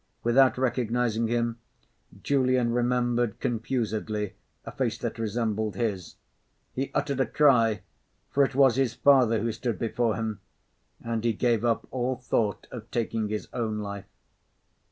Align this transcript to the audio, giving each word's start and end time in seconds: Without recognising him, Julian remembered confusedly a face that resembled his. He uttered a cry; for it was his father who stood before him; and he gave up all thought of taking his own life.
Without 0.23 0.57
recognising 0.57 1.27
him, 1.27 1.59
Julian 2.23 2.73
remembered 2.73 3.39
confusedly 3.39 4.33
a 4.65 4.71
face 4.71 4.97
that 4.97 5.19
resembled 5.19 5.75
his. 5.75 6.15
He 6.73 6.89
uttered 6.95 7.19
a 7.19 7.27
cry; 7.27 7.83
for 8.31 8.43
it 8.43 8.55
was 8.55 8.77
his 8.77 8.95
father 8.95 9.41
who 9.41 9.51
stood 9.51 9.77
before 9.77 10.15
him; 10.15 10.39
and 11.03 11.23
he 11.23 11.33
gave 11.33 11.63
up 11.63 11.87
all 11.91 12.15
thought 12.15 12.65
of 12.71 12.89
taking 12.89 13.27
his 13.29 13.47
own 13.53 13.77
life. 13.77 14.05